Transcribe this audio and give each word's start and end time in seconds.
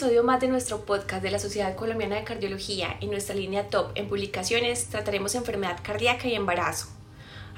episodio 0.00 0.24
más 0.24 0.40
de 0.40 0.48
nuestro 0.48 0.86
podcast 0.86 1.22
de 1.22 1.30
la 1.30 1.38
Sociedad 1.38 1.76
Colombiana 1.76 2.16
de 2.16 2.24
Cardiología, 2.24 2.96
en 3.02 3.10
nuestra 3.10 3.34
línea 3.34 3.68
top 3.68 3.90
en 3.96 4.08
publicaciones, 4.08 4.86
trataremos 4.86 5.34
enfermedad 5.34 5.78
cardíaca 5.82 6.26
y 6.26 6.34
embarazo. 6.34 6.88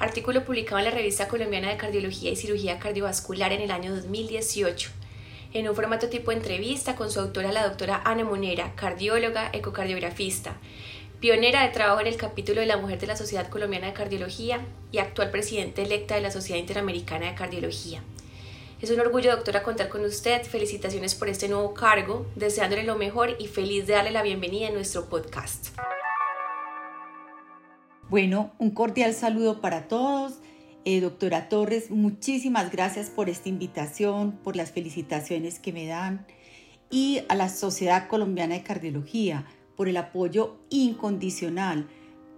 Artículo 0.00 0.44
publicado 0.44 0.80
en 0.80 0.86
la 0.86 0.90
Revista 0.90 1.28
Colombiana 1.28 1.68
de 1.68 1.76
Cardiología 1.76 2.32
y 2.32 2.34
Cirugía 2.34 2.80
Cardiovascular 2.80 3.52
en 3.52 3.60
el 3.60 3.70
año 3.70 3.94
2018, 3.94 4.90
en 5.52 5.68
un 5.68 5.76
formato 5.76 6.08
tipo 6.08 6.32
entrevista 6.32 6.96
con 6.96 7.12
su 7.12 7.20
autora, 7.20 7.52
la 7.52 7.62
doctora 7.62 8.02
Ana 8.04 8.24
Monera, 8.24 8.74
cardióloga, 8.74 9.48
ecocardiografista, 9.52 10.56
pionera 11.20 11.62
de 11.62 11.68
trabajo 11.68 12.00
en 12.00 12.08
el 12.08 12.16
capítulo 12.16 12.60
de 12.60 12.66
la 12.66 12.76
mujer 12.76 12.98
de 12.98 13.06
la 13.06 13.14
Sociedad 13.14 13.48
Colombiana 13.50 13.86
de 13.86 13.92
Cardiología 13.92 14.66
y 14.90 14.98
actual 14.98 15.30
presidente 15.30 15.82
electa 15.82 16.16
de 16.16 16.22
la 16.22 16.32
Sociedad 16.32 16.58
Interamericana 16.58 17.26
de 17.26 17.36
Cardiología. 17.36 18.02
Es 18.82 18.90
un 18.90 18.98
orgullo, 18.98 19.30
doctora, 19.30 19.62
contar 19.62 19.88
con 19.88 20.04
usted. 20.04 20.42
Felicitaciones 20.42 21.14
por 21.14 21.28
este 21.28 21.48
nuevo 21.48 21.72
cargo, 21.72 22.26
deseándole 22.34 22.82
lo 22.82 22.96
mejor 22.96 23.36
y 23.38 23.46
feliz 23.46 23.86
de 23.86 23.92
darle 23.92 24.10
la 24.10 24.24
bienvenida 24.24 24.66
a 24.66 24.70
nuestro 24.72 25.08
podcast. 25.08 25.68
Bueno, 28.10 28.50
un 28.58 28.72
cordial 28.72 29.14
saludo 29.14 29.60
para 29.60 29.86
todos. 29.86 30.40
Eh, 30.84 31.00
doctora 31.00 31.48
Torres, 31.48 31.92
muchísimas 31.92 32.72
gracias 32.72 33.08
por 33.08 33.28
esta 33.28 33.48
invitación, 33.48 34.32
por 34.42 34.56
las 34.56 34.72
felicitaciones 34.72 35.60
que 35.60 35.72
me 35.72 35.86
dan 35.86 36.26
y 36.90 37.22
a 37.28 37.36
la 37.36 37.48
Sociedad 37.48 38.08
Colombiana 38.08 38.54
de 38.54 38.64
Cardiología 38.64 39.46
por 39.76 39.88
el 39.88 39.96
apoyo 39.96 40.56
incondicional 40.70 41.86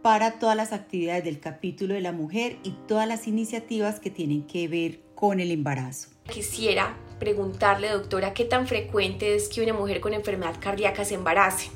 para 0.02 0.38
todas 0.38 0.56
las 0.56 0.74
actividades 0.74 1.24
del 1.24 1.40
capítulo 1.40 1.94
de 1.94 2.02
la 2.02 2.12
mujer 2.12 2.58
y 2.62 2.72
todas 2.86 3.08
las 3.08 3.26
iniciativas 3.26 3.98
que 3.98 4.10
tienen 4.10 4.46
que 4.46 4.68
ver 4.68 5.00
con 5.14 5.40
el 5.40 5.50
embarazo. 5.50 6.13
Quisiera 6.30 6.96
preguntarle, 7.18 7.90
doctora, 7.90 8.32
¿qué 8.34 8.44
tan 8.44 8.66
frecuente 8.66 9.34
es 9.34 9.48
que 9.48 9.62
una 9.62 9.74
mujer 9.74 10.00
con 10.00 10.14
enfermedad 10.14 10.56
cardíaca 10.58 11.04
se 11.04 11.14
embarace? 11.14 11.70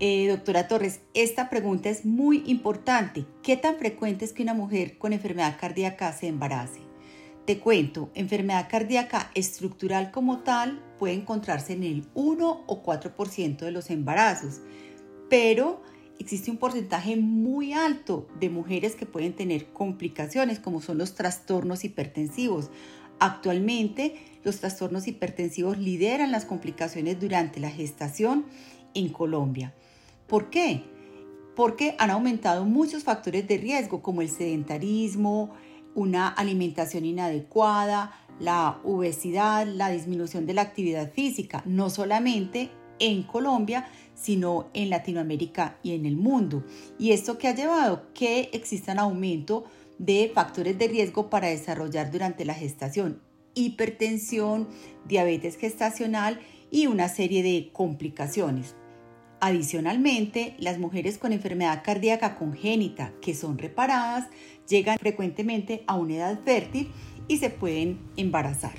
Eh, 0.00 0.28
doctora 0.28 0.66
Torres, 0.66 1.00
esta 1.12 1.50
pregunta 1.50 1.90
es 1.90 2.06
muy 2.06 2.42
importante. 2.46 3.26
¿Qué 3.42 3.58
tan 3.58 3.76
frecuente 3.76 4.24
es 4.24 4.32
que 4.32 4.42
una 4.42 4.54
mujer 4.54 4.96
con 4.96 5.12
enfermedad 5.12 5.58
cardíaca 5.60 6.12
se 6.14 6.28
embarace? 6.28 6.80
Te 7.44 7.58
cuento, 7.58 8.10
enfermedad 8.14 8.68
cardíaca 8.70 9.30
estructural 9.34 10.10
como 10.10 10.38
tal 10.38 10.82
puede 10.98 11.14
encontrarse 11.14 11.74
en 11.74 11.82
el 11.82 12.06
1 12.14 12.64
o 12.66 12.82
4% 12.82 13.58
de 13.58 13.70
los 13.70 13.90
embarazos, 13.90 14.60
pero 15.28 15.82
existe 16.18 16.50
un 16.50 16.56
porcentaje 16.56 17.16
muy 17.16 17.72
alto 17.72 18.26
de 18.38 18.50
mujeres 18.50 18.94
que 18.94 19.06
pueden 19.06 19.34
tener 19.34 19.72
complicaciones 19.72 20.60
como 20.60 20.80
son 20.80 20.98
los 20.98 21.14
trastornos 21.14 21.84
hipertensivos. 21.84 22.70
Actualmente 23.20 24.16
los 24.42 24.58
trastornos 24.60 25.06
hipertensivos 25.06 25.78
lideran 25.78 26.32
las 26.32 26.46
complicaciones 26.46 27.20
durante 27.20 27.60
la 27.60 27.70
gestación 27.70 28.46
en 28.94 29.10
Colombia. 29.10 29.74
¿Por 30.26 30.50
qué? 30.50 30.84
Porque 31.54 31.94
han 31.98 32.10
aumentado 32.10 32.64
muchos 32.64 33.04
factores 33.04 33.46
de 33.46 33.58
riesgo 33.58 34.02
como 34.02 34.22
el 34.22 34.30
sedentarismo, 34.30 35.50
una 35.94 36.28
alimentación 36.28 37.04
inadecuada, 37.04 38.12
la 38.38 38.78
obesidad, 38.84 39.66
la 39.66 39.90
disminución 39.90 40.46
de 40.46 40.54
la 40.54 40.62
actividad 40.62 41.12
física, 41.12 41.62
no 41.66 41.90
solamente 41.90 42.70
en 42.98 43.22
Colombia, 43.24 43.88
sino 44.14 44.68
en 44.72 44.90
Latinoamérica 44.90 45.78
y 45.82 45.92
en 45.92 46.06
el 46.06 46.16
mundo. 46.16 46.64
Y 46.98 47.12
esto 47.12 47.38
que 47.38 47.48
ha 47.48 47.54
llevado 47.54 48.12
que 48.14 48.50
exista 48.52 48.92
un 48.92 48.98
aumento 48.98 49.64
de 50.00 50.32
factores 50.34 50.78
de 50.78 50.88
riesgo 50.88 51.28
para 51.28 51.48
desarrollar 51.48 52.10
durante 52.10 52.46
la 52.46 52.54
gestación 52.54 53.20
hipertensión, 53.54 54.68
diabetes 55.04 55.56
gestacional 55.56 56.40
y 56.70 56.86
una 56.86 57.08
serie 57.08 57.42
de 57.42 57.70
complicaciones. 57.72 58.74
Adicionalmente, 59.40 60.54
las 60.58 60.78
mujeres 60.78 61.18
con 61.18 61.32
enfermedad 61.32 61.82
cardíaca 61.84 62.36
congénita 62.36 63.12
que 63.20 63.34
son 63.34 63.58
reparadas 63.58 64.28
llegan 64.68 64.98
frecuentemente 64.98 65.84
a 65.86 65.96
una 65.96 66.16
edad 66.16 66.40
fértil 66.44 66.90
y 67.26 67.38
se 67.38 67.50
pueden 67.50 67.98
embarazar. 68.16 68.72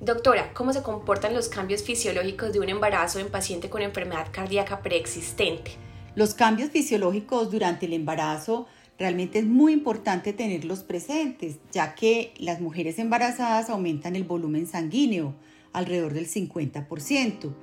Doctora, 0.00 0.52
¿cómo 0.54 0.72
se 0.72 0.82
comportan 0.82 1.34
los 1.34 1.48
cambios 1.48 1.82
fisiológicos 1.82 2.52
de 2.52 2.60
un 2.60 2.68
embarazo 2.68 3.18
en 3.18 3.30
paciente 3.30 3.70
con 3.70 3.82
enfermedad 3.82 4.28
cardíaca 4.32 4.82
preexistente? 4.82 5.72
Los 6.14 6.34
cambios 6.34 6.70
fisiológicos 6.70 7.50
durante 7.50 7.86
el 7.86 7.94
embarazo 7.94 8.66
realmente 8.98 9.38
es 9.38 9.46
muy 9.46 9.72
importante 9.72 10.32
tenerlos 10.32 10.82
presentes, 10.82 11.58
ya 11.72 11.94
que 11.94 12.34
las 12.38 12.60
mujeres 12.60 12.98
embarazadas 12.98 13.70
aumentan 13.70 14.16
el 14.16 14.24
volumen 14.24 14.66
sanguíneo 14.66 15.34
alrededor 15.72 16.14
del 16.14 16.28
50%. 16.28 17.54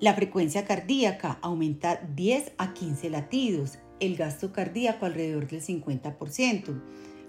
La 0.00 0.14
frecuencia 0.14 0.64
cardíaca 0.64 1.38
aumenta 1.40 2.00
10 2.14 2.52
a 2.58 2.74
15 2.74 3.10
latidos, 3.10 3.78
el 4.00 4.16
gasto 4.16 4.52
cardíaco 4.52 5.06
alrededor 5.06 5.46
del 5.48 5.62
50%. 5.62 6.82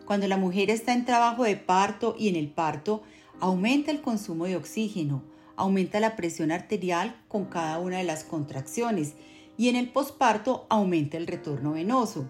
Cuando 0.06 0.28
la 0.28 0.38
mujer 0.38 0.70
está 0.70 0.94
en 0.94 1.06
trabajo 1.06 1.44
de 1.44 1.56
parto 1.56 2.16
y 2.18 2.30
en 2.30 2.36
el 2.36 2.50
parto, 2.50 3.02
aumenta 3.40 3.92
el 3.92 4.02
consumo 4.02 4.46
de 4.46 4.56
oxígeno, 4.56 5.24
aumenta 5.56 6.00
la 6.00 6.16
presión 6.16 6.52
arterial 6.52 7.16
con 7.28 7.46
cada 7.46 7.80
una 7.80 7.98
de 7.98 8.04
las 8.04 8.24
contracciones 8.24 9.14
y 9.58 9.70
en 9.70 9.76
el 9.76 9.90
posparto 9.90 10.66
aumenta 10.70 11.18
el 11.18 11.28
retorno 11.28 11.74
venoso. 11.74 12.30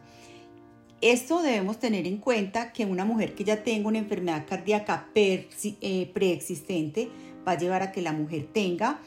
Esto 1.05 1.43
debemos 1.43 1.77
tener 1.77 2.07
en 2.07 2.17
cuenta 2.17 2.73
que 2.73 2.83
una 2.83 3.05
mujer 3.05 3.35
que 3.35 3.43
ya 3.43 3.61
tenga 3.61 3.89
una 3.89 3.99
enfermedad 3.99 4.47
cardíaca 4.49 5.07
eh, 5.13 6.11
preexistente 6.15 7.11
va 7.47 7.51
a 7.51 7.57
llevar 7.59 7.83
a 7.83 7.91
que 7.91 8.01
la 8.01 8.11
mujer 8.11 8.47
tenga 8.51 8.99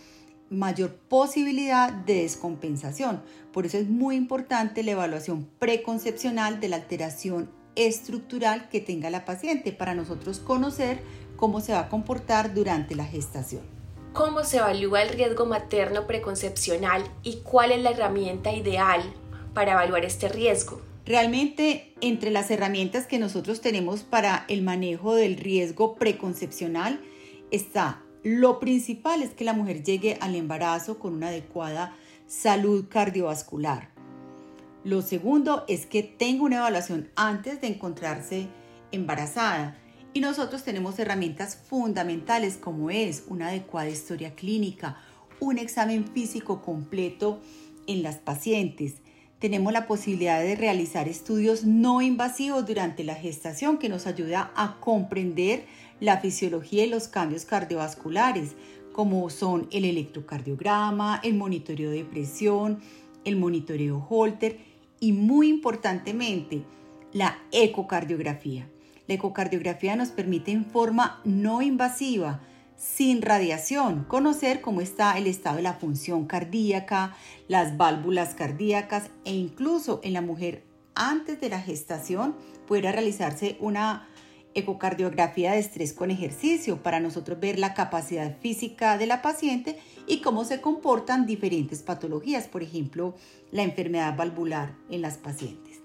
mayor 0.49 0.95
posibilidad 0.95 1.93
de 1.93 2.23
descompensación. 2.23 3.25
Por 3.53 3.67
eso 3.67 3.79
es 3.79 3.89
muy 3.89 4.15
importante 4.15 4.85
la 4.85 4.93
evaluación 4.93 5.49
preconcepcional 5.59 6.61
de 6.61 6.69
la 6.69 6.77
alteración 6.77 7.51
estructural 7.75 8.69
que 8.69 8.81
tenga 8.81 9.11
la 9.11 9.25
paciente 9.25 9.73
para 9.73 9.97
nosotros 9.97 10.39
conocer 10.39 11.01
cómo 11.35 11.61
se 11.61 11.73
va 11.73 11.81
a 11.81 11.89
comportar 11.89 12.55
durante 12.55 12.95
la 12.95 13.07
gestación. 13.07 13.63
¿Cómo 14.13 14.45
se 14.45 14.59
evalúa 14.59 15.03
el 15.03 15.09
riesgo 15.09 15.47
materno 15.47 16.07
preconcepcional 16.07 17.03
y 17.25 17.39
cuál 17.39 17.73
es 17.73 17.83
la 17.83 17.91
herramienta 17.91 18.53
ideal 18.53 19.03
para 19.53 19.73
evaluar 19.73 20.05
este 20.05 20.29
riesgo? 20.29 20.88
Realmente 21.09 21.95
entre 22.03 22.31
las 22.31 22.51
herramientas 22.51 23.07
que 23.07 23.19
nosotros 23.19 23.63
tenemos 23.63 24.03
para 24.03 24.45
el 24.49 24.61
manejo 24.61 25.15
del 25.15 25.39
riesgo 25.39 25.95
preconcepcional 25.95 27.01
está 27.51 28.03
lo 28.23 28.61
principal 28.61 29.23
es 29.23 29.31
que 29.31 29.47
la 29.47 29.55
mujer 29.55 29.83
llegue 29.83 30.19
al 30.21 30.35
embarazo 30.35 30.99
con 30.99 31.15
una 31.15 31.29
adecuada 31.29 31.97
salud 32.27 32.89
cardiovascular. 32.91 33.89
Lo 34.85 35.01
segundo 35.01 35.65
es 35.67 35.87
que 35.87 36.03
tenga 36.03 36.43
una 36.43 36.59
evaluación 36.59 37.09
antes 37.17 37.63
de 37.63 37.69
encontrarse 37.69 38.49
embarazada 38.93 39.79
y 40.13 40.21
nosotros 40.21 40.63
tenemos 40.63 40.99
herramientas 40.99 41.57
fundamentales 41.57 42.59
como 42.59 42.91
es 42.91 43.25
una 43.29 43.49
adecuada 43.49 43.89
historia 43.89 44.35
clínica, 44.35 44.99
un 45.41 45.57
examen 45.57 46.07
físico 46.07 46.61
completo 46.61 47.41
en 47.87 48.03
las 48.03 48.17
pacientes. 48.17 48.97
Tenemos 49.39 49.73
la 49.73 49.87
posibilidad 49.87 50.41
de 50.41 50.57
realizar 50.57 51.07
estudios 51.07 51.65
no 51.65 52.03
invasivos 52.03 52.67
durante 52.67 53.05
la 53.05 53.15
gestación 53.15 53.79
que 53.79 53.89
nos 53.89 54.09
ayuda 54.09 54.51
a 54.57 54.81
comprender 54.81 55.65
la 56.01 56.19
fisiología 56.19 56.85
y 56.85 56.89
los 56.89 57.07
cambios 57.07 57.45
cardiovasculares, 57.45 58.57
como 58.93 59.31
son 59.31 59.69
el 59.71 59.85
electrocardiograma, 59.85 61.21
el 61.23 61.35
monitoreo 61.35 61.93
de 61.93 62.05
presión, 62.05 62.81
el 63.25 63.37
monitoreo 63.37 64.05
Holter 64.11 64.59
y 64.99 65.13
muy 65.13 65.49
importantemente 65.49 66.65
la 67.13 67.39
ecocardiografía. 67.53 68.69
La 69.07 69.15
ecocardiografía 69.15 69.95
nos 69.95 70.09
permite 70.09 70.51
en 70.51 70.65
forma 70.65 71.21
no 71.25 71.63
invasiva, 71.63 72.41
sin 72.79 73.23
radiación, 73.23 74.05
conocer 74.05 74.61
cómo 74.61 74.81
está 74.81 75.19
el 75.19 75.27
estado 75.27 75.57
de 75.57 75.63
la 75.63 75.75
función 75.75 76.27
cardíaca, 76.27 77.15
las 77.49 77.77
válvulas 77.77 78.35
cardíacas 78.35 79.11
e 79.25 79.35
incluso 79.35 80.01
en 80.05 80.13
la 80.13 80.23
mujer 80.23 80.65
antes 80.95 81.41
de 81.41 81.49
la 81.49 81.61
gestación 81.61 82.37
pudiera 82.67 82.93
realizarse 82.93 83.57
una 83.61 84.09
ecocardiografía 84.55 85.53
de 85.53 85.59
estrés 85.59 85.93
con 85.93 86.11
ejercicio 86.11 86.83
para 86.83 87.01
nosotros 87.01 87.39
ver 87.41 87.59
la 87.59 87.75
capacidad 87.75 88.39
física 88.41 88.97
de 88.97 89.07
la 89.07 89.23
paciente 89.23 89.79
y 90.07 90.21
cómo 90.21 90.45
se 90.45 90.61
comportan 90.61 91.27
diferentes 91.27 91.83
patologías, 91.83 92.47
por 92.47 92.63
ejemplo, 92.63 93.15
la 93.51 93.63
enfermedad 93.63 94.17
valvular 94.17 94.75
en 94.89 95.03
las 95.03 95.19
pacientes. 95.19 95.81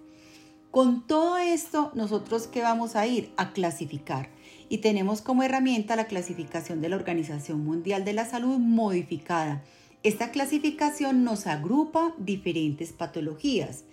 Con 0.72 1.06
todo 1.06 1.38
esto, 1.38 1.92
nosotros 1.94 2.48
qué 2.48 2.62
vamos 2.62 2.96
a 2.96 3.06
ir 3.06 3.32
a 3.38 3.52
clasificar 3.52 4.30
y 4.70 4.80
tenemos 4.80 5.22
como 5.22 5.44
herramienta 5.44 5.96
la 5.96 6.08
clasificación 6.08 6.82
de 6.82 6.90
la 6.90 6.96
Organización 6.96 7.64
Mundial 7.64 8.06
de 8.06 8.14
la 8.14 8.26
Salud 8.26 8.58
modificada. 8.58 9.64
Esta 10.04 10.32
clasificación 10.32 11.24
nos 11.24 11.48
agrupa 11.48 12.14
diferentes 12.18 12.92
patologías 12.92 13.86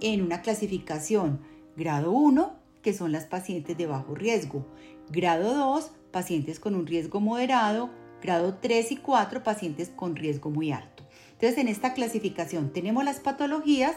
en 0.00 0.22
una 0.22 0.42
clasificación 0.42 1.40
grado 1.76 2.12
1, 2.12 2.54
que 2.82 2.92
son 2.92 3.12
las 3.12 3.24
pacientes 3.24 3.76
de 3.76 3.86
bajo 3.86 4.14
riesgo, 4.14 4.66
grado 5.10 5.54
2, 5.54 5.90
pacientes 6.10 6.60
con 6.60 6.74
un 6.74 6.86
riesgo 6.86 7.20
moderado, 7.20 7.90
grado 8.22 8.54
3 8.54 8.92
y 8.92 8.96
4, 8.96 9.42
pacientes 9.42 9.90
con 9.94 10.16
riesgo 10.16 10.50
muy 10.50 10.72
alto. 10.72 11.04
Entonces, 11.32 11.58
en 11.58 11.68
esta 11.68 11.94
clasificación 11.94 12.72
tenemos 12.72 13.04
las 13.04 13.20
patologías, 13.20 13.96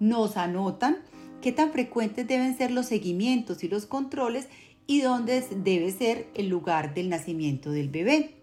nos 0.00 0.36
anotan 0.36 0.98
qué 1.40 1.52
tan 1.52 1.72
frecuentes 1.72 2.26
deben 2.26 2.56
ser 2.56 2.70
los 2.70 2.86
seguimientos 2.86 3.64
y 3.64 3.68
los 3.68 3.86
controles 3.86 4.48
y 4.86 5.00
dónde 5.00 5.44
debe 5.56 5.90
ser 5.90 6.28
el 6.34 6.48
lugar 6.48 6.94
del 6.94 7.08
nacimiento 7.08 7.70
del 7.70 7.88
bebé. 7.88 8.34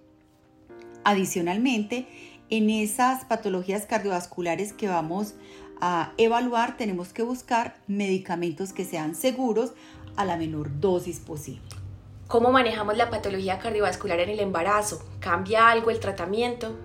Adicionalmente, 1.03 2.07
en 2.49 2.69
esas 2.69 3.25
patologías 3.25 3.85
cardiovasculares 3.85 4.73
que 4.73 4.87
vamos 4.87 5.35
a 5.79 6.13
evaluar, 6.17 6.77
tenemos 6.77 7.13
que 7.13 7.23
buscar 7.23 7.75
medicamentos 7.87 8.73
que 8.73 8.85
sean 8.85 9.15
seguros 9.15 9.73
a 10.15 10.25
la 10.25 10.37
menor 10.37 10.79
dosis 10.79 11.19
posible. 11.19 11.61
¿Cómo 12.27 12.51
manejamos 12.51 12.95
la 12.95 13.09
patología 13.09 13.59
cardiovascular 13.59 14.19
en 14.19 14.29
el 14.29 14.39
embarazo? 14.39 15.03
¿Cambia 15.19 15.69
algo 15.69 15.89
el 15.89 15.99
tratamiento? 15.99 16.77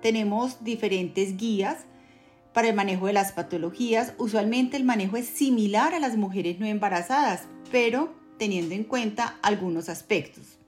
Tenemos 0.00 0.62
diferentes 0.62 1.36
guías 1.36 1.78
para 2.52 2.68
el 2.68 2.76
manejo 2.76 3.06
de 3.06 3.12
las 3.12 3.32
patologías. 3.32 4.14
Usualmente 4.18 4.76
el 4.76 4.84
manejo 4.84 5.16
es 5.16 5.26
similar 5.26 5.94
a 5.94 5.98
las 5.98 6.16
mujeres 6.16 6.60
no 6.60 6.66
embarazadas, 6.66 7.48
pero 7.70 8.12
teniendo 8.42 8.74
en 8.74 8.82
cuenta 8.82 9.38
algunos 9.40 9.88
aspectos. 9.88 10.58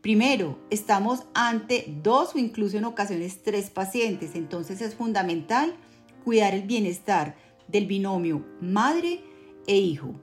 Primero, 0.00 0.58
estamos 0.70 1.26
ante 1.32 1.84
dos 2.02 2.34
o 2.34 2.38
incluso 2.38 2.76
en 2.76 2.84
ocasiones 2.84 3.40
tres 3.44 3.70
pacientes, 3.70 4.34
entonces 4.34 4.80
es 4.80 4.96
fundamental 4.96 5.76
cuidar 6.24 6.54
el 6.54 6.62
bienestar 6.62 7.36
del 7.68 7.86
binomio 7.86 8.44
madre 8.60 9.20
e 9.68 9.76
hijo. 9.76 10.16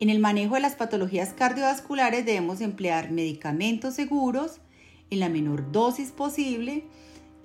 En 0.00 0.10
el 0.10 0.18
manejo 0.18 0.56
de 0.56 0.60
las 0.60 0.76
patologías 0.76 1.32
cardiovasculares 1.32 2.26
debemos 2.26 2.60
emplear 2.60 3.10
medicamentos 3.10 3.94
seguros 3.94 4.60
en 5.08 5.20
la 5.20 5.30
menor 5.30 5.72
dosis 5.72 6.10
posible, 6.10 6.84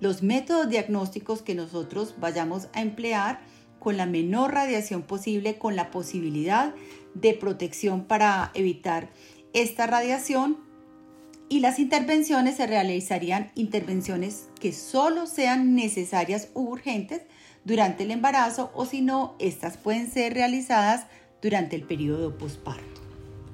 los 0.02 0.24
métodos 0.24 0.68
diagnósticos 0.68 1.42
que 1.42 1.56
nosotros 1.56 2.16
vayamos 2.20 2.68
a 2.74 2.82
emplear 2.82 3.40
con 3.80 3.96
la 3.96 4.06
menor 4.06 4.54
radiación 4.54 5.04
posible, 5.04 5.58
con 5.58 5.78
la 5.78 5.90
posibilidad 5.90 6.76
de 7.14 7.34
protección 7.34 8.06
para 8.06 8.52
evitar 8.54 9.10
esta 9.54 9.88
radiación 9.88 10.58
y 11.50 11.60
las 11.60 11.78
intervenciones 11.78 12.58
se 12.58 12.66
realizarían 12.66 13.52
intervenciones 13.56 14.50
que 14.60 14.74
solo 14.74 15.28
sean 15.28 15.76
necesarias 15.76 16.50
u 16.54 16.62
urgentes 16.62 17.22
durante 17.64 18.04
el 18.04 18.12
embarazo 18.12 18.72
o 18.74 18.86
si 18.86 19.02
no, 19.02 19.36
estas 19.40 19.78
pueden 19.78 20.12
ser 20.12 20.34
realizadas 20.34 21.06
durante 21.42 21.76
el 21.76 21.84
periodo 21.84 22.38
postparto. 22.38 23.02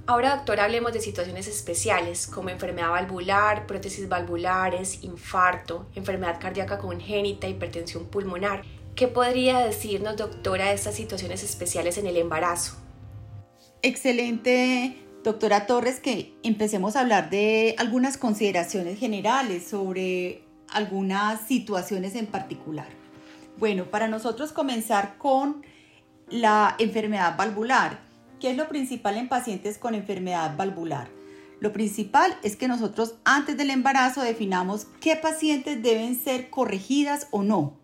Ahora, 0.08 0.38
doctor, 0.38 0.60
hablemos 0.60 0.92
de 0.92 1.02
situaciones 1.02 1.48
especiales 1.48 2.26
como 2.26 2.50
enfermedad 2.50 2.90
valvular, 2.90 3.68
prótesis 3.68 4.10
valvulares, 4.10 5.04
infarto, 5.04 5.86
enfermedad 5.94 6.40
cardíaca 6.40 6.80
congénita, 6.80 7.48
hipertensión 7.48 8.06
pulmonar. 8.06 8.64
¿Qué 8.96 9.08
podría 9.08 9.60
decirnos, 9.60 10.18
doctora, 10.18 10.70
de 10.70 10.74
estas 10.74 10.96
situaciones 10.96 11.44
especiales 11.44 12.00
en 12.00 12.08
el 12.08 12.18
embarazo? 12.18 12.89
Excelente 13.82 14.98
doctora 15.24 15.66
Torres, 15.66 16.02
que 16.02 16.34
empecemos 16.44 16.98
a 16.98 17.00
hablar 17.00 17.30
de 17.30 17.76
algunas 17.78 18.18
consideraciones 18.18 19.00
generales 19.00 19.66
sobre 19.66 20.44
algunas 20.68 21.48
situaciones 21.48 22.16
en 22.16 22.26
particular. 22.26 22.88
Bueno, 23.58 23.86
para 23.86 24.10
nosotros 24.10 24.52
comenzar 24.52 25.18
con 25.18 25.66
la 26.30 26.76
enfermedad 26.78 27.38
valvular. 27.38 28.02
¿Qué 28.42 28.52
es 28.52 28.58
lo 28.58 28.68
principal 28.68 29.16
en 29.16 29.30
pacientes 29.30 29.78
con 29.78 29.96
enfermedad 29.96 30.58
valvular? 30.58 31.08
Lo 31.62 31.72
principal 31.72 32.38
es 32.44 32.58
que 32.58 32.68
nosotros 32.68 33.16
antes 33.24 33.56
del 33.56 33.70
embarazo 33.70 34.22
definamos 34.22 34.88
qué 35.00 35.16
pacientes 35.16 35.82
deben 35.82 36.20
ser 36.20 36.50
corregidas 36.50 37.28
o 37.32 37.44
no 37.44 37.79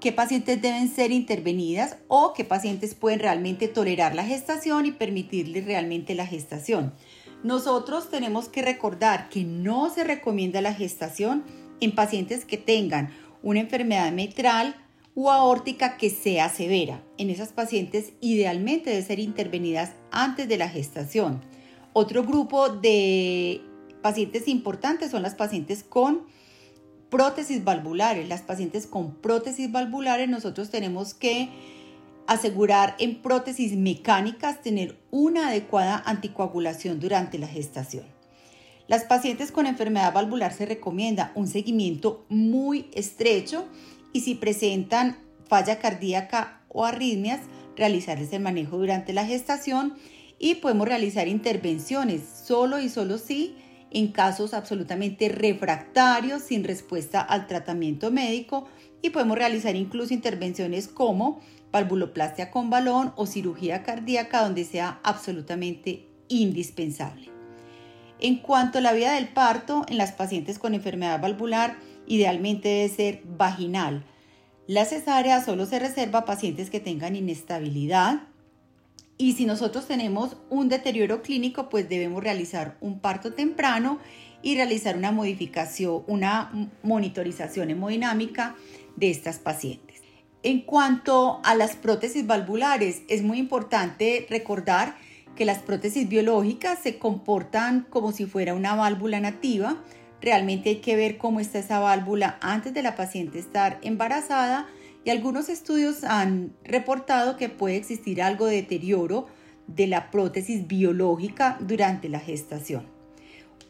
qué 0.00 0.12
pacientes 0.12 0.60
deben 0.62 0.88
ser 0.88 1.10
intervenidas 1.10 1.96
o 2.08 2.32
qué 2.32 2.44
pacientes 2.44 2.94
pueden 2.94 3.20
realmente 3.20 3.68
tolerar 3.68 4.14
la 4.14 4.24
gestación 4.24 4.86
y 4.86 4.92
permitirles 4.92 5.64
realmente 5.64 6.14
la 6.14 6.26
gestación. 6.26 6.92
Nosotros 7.42 8.10
tenemos 8.10 8.48
que 8.48 8.62
recordar 8.62 9.28
que 9.28 9.44
no 9.44 9.90
se 9.90 10.04
recomienda 10.04 10.60
la 10.60 10.74
gestación 10.74 11.44
en 11.80 11.94
pacientes 11.94 12.44
que 12.44 12.58
tengan 12.58 13.10
una 13.42 13.60
enfermedad 13.60 14.10
mitral 14.12 14.76
o 15.14 15.30
aórtica 15.30 15.96
que 15.96 16.10
sea 16.10 16.48
severa. 16.48 17.02
En 17.16 17.30
esas 17.30 17.52
pacientes 17.52 18.12
idealmente 18.20 18.90
deben 18.90 19.06
ser 19.06 19.18
intervenidas 19.18 19.92
antes 20.10 20.48
de 20.48 20.58
la 20.58 20.68
gestación. 20.68 21.40
Otro 21.92 22.22
grupo 22.22 22.68
de 22.68 23.62
pacientes 24.02 24.46
importantes 24.46 25.10
son 25.10 25.22
las 25.22 25.34
pacientes 25.34 25.82
con 25.82 26.26
prótesis 27.10 27.64
valvulares. 27.64 28.28
Las 28.28 28.42
pacientes 28.42 28.86
con 28.86 29.14
prótesis 29.14 29.70
valvulares 29.70 30.28
nosotros 30.28 30.70
tenemos 30.70 31.14
que 31.14 31.48
asegurar 32.26 32.94
en 32.98 33.22
prótesis 33.22 33.76
mecánicas 33.76 34.60
tener 34.60 34.98
una 35.10 35.48
adecuada 35.48 36.02
anticoagulación 36.04 37.00
durante 37.00 37.38
la 37.38 37.48
gestación. 37.48 38.04
Las 38.86 39.04
pacientes 39.04 39.52
con 39.52 39.66
enfermedad 39.66 40.12
valvular 40.12 40.52
se 40.52 40.66
recomienda 40.66 41.32
un 41.34 41.46
seguimiento 41.46 42.24
muy 42.28 42.90
estrecho 42.92 43.66
y 44.12 44.20
si 44.20 44.34
presentan 44.34 45.18
falla 45.46 45.78
cardíaca 45.78 46.62
o 46.68 46.84
arritmias, 46.84 47.40
realizarles 47.76 48.32
el 48.32 48.42
manejo 48.42 48.76
durante 48.76 49.12
la 49.12 49.24
gestación 49.24 49.94
y 50.38 50.56
podemos 50.56 50.88
realizar 50.88 51.28
intervenciones 51.28 52.22
solo 52.44 52.78
y 52.80 52.88
solo 52.88 53.18
si 53.18 53.56
en 53.90 54.08
casos 54.08 54.54
absolutamente 54.54 55.28
refractarios 55.28 56.42
sin 56.42 56.64
respuesta 56.64 57.20
al 57.20 57.46
tratamiento 57.46 58.10
médico 58.10 58.68
y 59.02 59.10
podemos 59.10 59.38
realizar 59.38 59.76
incluso 59.76 60.14
intervenciones 60.14 60.88
como 60.88 61.40
valvuloplastia 61.72 62.50
con 62.50 62.70
balón 62.70 63.12
o 63.16 63.26
cirugía 63.26 63.82
cardíaca 63.82 64.42
donde 64.42 64.64
sea 64.64 65.00
absolutamente 65.02 66.06
indispensable. 66.28 67.30
En 68.20 68.38
cuanto 68.38 68.78
a 68.78 68.80
la 68.80 68.92
vía 68.92 69.12
del 69.12 69.28
parto, 69.28 69.84
en 69.88 69.96
las 69.96 70.12
pacientes 70.12 70.58
con 70.58 70.74
enfermedad 70.74 71.20
valvular, 71.20 71.76
idealmente 72.06 72.68
debe 72.68 72.88
ser 72.88 73.22
vaginal. 73.24 74.04
La 74.66 74.84
cesárea 74.84 75.42
solo 75.44 75.66
se 75.66 75.78
reserva 75.78 76.20
a 76.20 76.24
pacientes 76.24 76.68
que 76.68 76.80
tengan 76.80 77.16
inestabilidad, 77.16 78.22
y 79.18 79.32
si 79.32 79.44
nosotros 79.44 79.88
tenemos 79.88 80.36
un 80.48 80.68
deterioro 80.68 81.22
clínico, 81.22 81.68
pues 81.68 81.88
debemos 81.88 82.22
realizar 82.22 82.76
un 82.80 83.00
parto 83.00 83.34
temprano 83.34 83.98
y 84.42 84.54
realizar 84.54 84.96
una 84.96 85.10
modificación, 85.10 86.04
una 86.06 86.70
monitorización 86.84 87.70
hemodinámica 87.70 88.54
de 88.94 89.10
estas 89.10 89.40
pacientes. 89.40 90.02
En 90.44 90.60
cuanto 90.60 91.40
a 91.42 91.56
las 91.56 91.74
prótesis 91.74 92.28
valvulares, 92.28 93.02
es 93.08 93.22
muy 93.22 93.38
importante 93.38 94.24
recordar 94.30 94.96
que 95.34 95.44
las 95.44 95.58
prótesis 95.58 96.08
biológicas 96.08 96.78
se 96.78 96.98
comportan 96.98 97.86
como 97.90 98.12
si 98.12 98.24
fuera 98.24 98.54
una 98.54 98.76
válvula 98.76 99.18
nativa. 99.18 99.82
Realmente 100.20 100.70
hay 100.70 100.76
que 100.76 100.94
ver 100.94 101.18
cómo 101.18 101.40
está 101.40 101.58
esa 101.58 101.80
válvula 101.80 102.38
antes 102.40 102.72
de 102.72 102.82
la 102.82 102.94
paciente 102.94 103.40
estar 103.40 103.80
embarazada 103.82 104.68
y 105.04 105.10
algunos 105.10 105.48
estudios 105.48 106.04
han 106.04 106.52
reportado 106.64 107.36
que 107.36 107.48
puede 107.48 107.76
existir 107.76 108.22
algo 108.22 108.46
de 108.46 108.56
deterioro 108.56 109.26
de 109.66 109.86
la 109.86 110.10
prótesis 110.10 110.66
biológica 110.66 111.58
durante 111.60 112.08
la 112.08 112.20
gestación. 112.20 112.86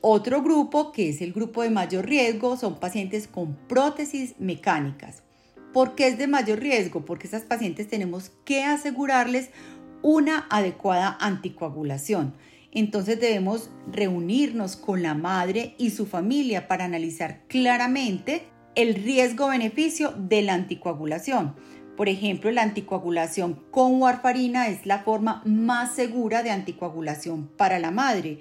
Otro 0.00 0.42
grupo, 0.42 0.92
que 0.92 1.08
es 1.08 1.20
el 1.20 1.32
grupo 1.32 1.62
de 1.62 1.70
mayor 1.70 2.06
riesgo, 2.06 2.56
son 2.56 2.78
pacientes 2.78 3.26
con 3.26 3.56
prótesis 3.68 4.34
mecánicas. 4.38 5.22
¿Por 5.72 5.96
qué 5.96 6.06
es 6.08 6.18
de 6.18 6.28
mayor 6.28 6.60
riesgo? 6.60 7.04
Porque 7.04 7.26
estas 7.26 7.42
pacientes 7.42 7.88
tenemos 7.88 8.30
que 8.44 8.64
asegurarles 8.64 9.50
una 10.02 10.46
adecuada 10.50 11.16
anticoagulación. 11.20 12.34
Entonces 12.70 13.18
debemos 13.18 13.70
reunirnos 13.90 14.76
con 14.76 15.02
la 15.02 15.14
madre 15.14 15.74
y 15.78 15.90
su 15.90 16.06
familia 16.06 16.68
para 16.68 16.84
analizar 16.84 17.42
claramente 17.48 18.46
el 18.78 18.94
riesgo-beneficio 18.94 20.14
de 20.16 20.40
la 20.40 20.54
anticoagulación. 20.54 21.56
Por 21.96 22.08
ejemplo, 22.08 22.52
la 22.52 22.62
anticoagulación 22.62 23.54
con 23.72 24.00
warfarina 24.00 24.68
es 24.68 24.86
la 24.86 25.00
forma 25.00 25.42
más 25.44 25.96
segura 25.96 26.44
de 26.44 26.50
anticoagulación 26.50 27.48
para 27.56 27.80
la 27.80 27.90
madre, 27.90 28.38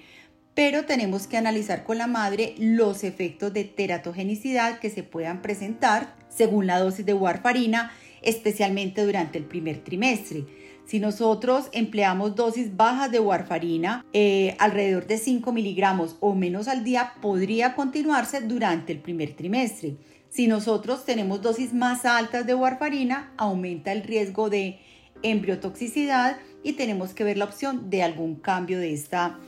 pero 0.53 0.86
tenemos 0.86 1.25
que 1.25 1.38
analizar 1.38 1.84
con 1.84 1.98
la 1.98 2.06
madre 2.06 2.53
los 2.60 3.03
efectos 3.03 3.51
de 3.51 3.63
teratogenicidad 3.63 4.77
que 4.77 4.91
se 4.91 5.01
puedan 5.01 5.41
presentar 5.41 6.15
según 6.29 6.67
la 6.67 6.77
dosis 6.77 7.08
de 7.08 7.15
warfarina, 7.15 7.91
especialmente 8.22 9.03
durante 9.03 9.39
el 9.39 9.46
primer 9.46 9.84
trimestre. 9.84 10.46
Si 10.86 11.00
nosotros 11.00 11.67
empleamos 11.72 12.36
dosis 12.36 12.77
bajas 12.77 13.12
de 13.12 13.20
warfarina, 13.20 14.06
eh, 14.13 14.56
alrededor 14.60 15.08
de 15.08 15.17
5 15.17 15.51
miligramos 15.51 16.15
o 16.20 16.36
menos 16.36 16.67
al 16.67 16.84
día, 16.84 17.13
podría 17.22 17.74
continuarse 17.74 18.39
durante 18.41 18.94
el 18.94 19.00
primer 19.00 19.36
trimestre. 19.36 19.98
Si 20.30 20.48
nosotros 20.48 21.06
tenemos 21.06 21.42
dosis 21.42 21.74
más 21.74 22.06
altas 22.06 22.46
de 22.46 22.54
warfarina, 22.54 23.34
aumenta 23.38 23.92
el 23.92 24.04
riesgo 24.04 24.50
de 24.50 24.80
embriotoxicidad 25.24 26.38
y 26.64 26.74
tenemos 26.74 27.14
que 27.14 27.24
ver 27.24 27.38
la 27.38 27.46
opción 27.46 27.90
de 27.90 28.04
algún 28.04 28.36
cambio 28.36 28.80
de 28.80 28.94
esta 28.94 29.40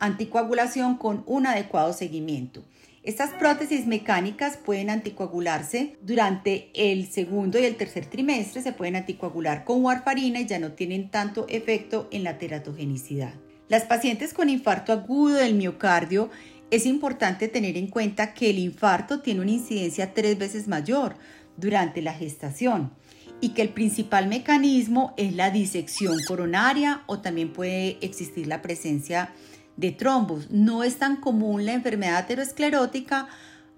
anticoagulación 0.00 0.96
con 0.96 1.24
un 1.26 1.46
adecuado 1.46 1.92
seguimiento. 1.92 2.64
Estas 3.02 3.30
prótesis 3.30 3.86
mecánicas 3.86 4.56
pueden 4.56 4.90
anticoagularse 4.90 5.96
durante 6.02 6.70
el 6.74 7.10
segundo 7.10 7.58
y 7.58 7.64
el 7.64 7.76
tercer 7.76 8.06
trimestre, 8.06 8.62
se 8.62 8.72
pueden 8.72 8.96
anticoagular 8.96 9.64
con 9.64 9.84
warfarina 9.84 10.40
y 10.40 10.46
ya 10.46 10.58
no 10.58 10.72
tienen 10.72 11.10
tanto 11.10 11.46
efecto 11.48 12.08
en 12.10 12.24
la 12.24 12.38
teratogenicidad. 12.38 13.34
Las 13.68 13.84
pacientes 13.84 14.34
con 14.34 14.48
infarto 14.48 14.92
agudo 14.92 15.36
del 15.36 15.54
miocardio 15.54 16.30
es 16.70 16.86
importante 16.86 17.48
tener 17.48 17.76
en 17.76 17.86
cuenta 17.86 18.34
que 18.34 18.50
el 18.50 18.58
infarto 18.58 19.20
tiene 19.20 19.40
una 19.40 19.52
incidencia 19.52 20.12
tres 20.12 20.38
veces 20.38 20.68
mayor 20.68 21.16
durante 21.56 22.02
la 22.02 22.12
gestación 22.12 22.92
y 23.40 23.50
que 23.50 23.62
el 23.62 23.70
principal 23.70 24.28
mecanismo 24.28 25.14
es 25.16 25.34
la 25.34 25.50
disección 25.50 26.16
coronaria 26.26 27.02
o 27.06 27.20
también 27.20 27.52
puede 27.52 27.98
existir 28.00 28.46
la 28.46 28.62
presencia 28.62 29.32
de 29.76 29.92
trombos. 29.92 30.50
No 30.50 30.82
es 30.82 30.96
tan 30.96 31.16
común 31.16 31.64
la 31.64 31.72
enfermedad 31.72 32.16
aterosclerótica, 32.16 33.28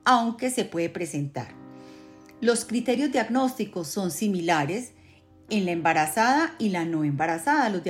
aunque 0.04 0.50
se 0.50 0.64
puede 0.64 0.88
presentar. 0.88 1.48
Los 2.40 2.64
criterios 2.64 3.12
diagnósticos 3.12 3.88
son 3.88 4.10
similares 4.10 4.92
en 5.50 5.66
la 5.66 5.72
embarazada 5.72 6.54
y 6.58 6.70
la 6.70 6.84
no 6.84 7.04
embarazada. 7.04 7.68
Los, 7.68 7.82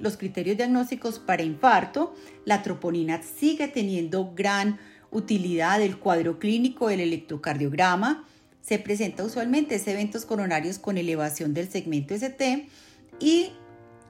los 0.00 0.16
criterios 0.16 0.56
diagnósticos 0.56 1.18
para 1.18 1.42
infarto, 1.42 2.14
la 2.44 2.62
troponina 2.62 3.22
sigue 3.22 3.68
teniendo 3.68 4.32
gran 4.34 4.78
utilidad 5.10 5.78
del 5.78 5.98
cuadro 5.98 6.38
clínico 6.38 6.88
del 6.88 7.00
electrocardiograma. 7.00 8.24
Se 8.60 8.78
presenta 8.78 9.24
usualmente 9.24 9.80
eventos 9.86 10.24
coronarios 10.24 10.78
con 10.78 10.98
elevación 10.98 11.54
del 11.54 11.70
segmento 11.70 12.14
ST 12.14 12.68
y 13.20 13.52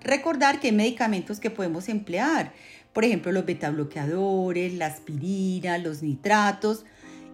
recordar 0.02 0.60
que 0.60 0.68
hay 0.68 0.72
medicamentos 0.72 1.40
que 1.40 1.50
podemos 1.50 1.88
emplear 1.88 2.52
por 2.94 3.04
ejemplo 3.04 3.32
los 3.32 3.44
betabloqueadores, 3.44 4.72
la 4.74 4.86
aspirina, 4.86 5.76
los 5.76 6.02
nitratos. 6.02 6.86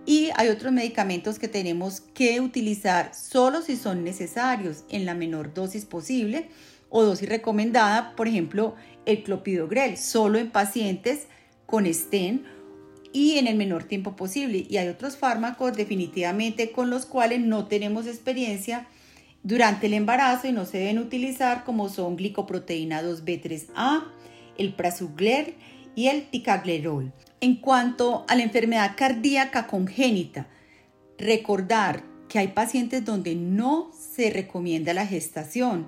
Y 0.06 0.30
hay 0.36 0.48
otros 0.48 0.72
medicamentos 0.72 1.38
que 1.38 1.48
tenemos 1.48 2.00
que 2.00 2.40
utilizar 2.40 3.14
solo 3.14 3.62
si 3.62 3.76
son 3.76 4.02
necesarios 4.02 4.84
en 4.88 5.06
la 5.06 5.14
menor 5.14 5.52
dosis 5.54 5.84
posible 5.84 6.48
o 6.88 7.02
dosis 7.04 7.28
recomendada, 7.28 8.16
por 8.16 8.26
ejemplo, 8.26 8.74
el 9.06 9.22
clopidogrel, 9.22 9.96
solo 9.96 10.38
en 10.38 10.50
pacientes 10.50 11.26
con 11.66 11.86
STEN 11.86 12.44
y 13.12 13.38
en 13.38 13.46
el 13.46 13.56
menor 13.56 13.84
tiempo 13.84 14.16
posible. 14.16 14.66
Y 14.68 14.76
hay 14.78 14.88
otros 14.88 15.16
fármacos 15.16 15.76
definitivamente 15.76 16.72
con 16.72 16.90
los 16.90 17.06
cuales 17.06 17.40
no 17.40 17.66
tenemos 17.66 18.06
experiencia 18.06 18.86
durante 19.42 19.86
el 19.86 19.94
embarazo 19.94 20.48
y 20.48 20.52
no 20.52 20.66
se 20.66 20.78
deben 20.78 20.98
utilizar 20.98 21.64
como 21.64 21.88
son 21.88 22.16
glicoproteína 22.16 23.02
2B3A, 23.02 24.04
el 24.58 24.74
prasugler 24.74 25.54
y 25.94 26.08
el 26.08 26.28
ticaglerol. 26.28 27.12
En 27.42 27.56
cuanto 27.56 28.26
a 28.28 28.34
la 28.34 28.42
enfermedad 28.42 28.92
cardíaca 28.96 29.66
congénita, 29.66 30.46
recordar 31.16 32.02
que 32.28 32.38
hay 32.38 32.48
pacientes 32.48 33.02
donde 33.04 33.34
no 33.34 33.90
se 33.92 34.28
recomienda 34.28 34.92
la 34.92 35.06
gestación. 35.06 35.86